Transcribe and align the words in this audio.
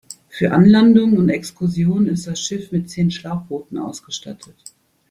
Für 0.29 0.51
Anlandungen 0.51 1.19
und 1.19 1.29
Exkursionen 1.29 2.07
ist 2.07 2.25
das 2.25 2.39
Schiff 2.41 2.71
mit 2.71 2.89
zehn 2.89 3.11
Schlauchbooten 3.11 3.77
ausgestattet. 3.77 4.55